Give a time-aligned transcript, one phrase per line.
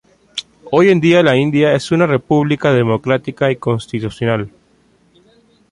[0.71, 4.49] Hoy en día la India es una república democrática y constitucional.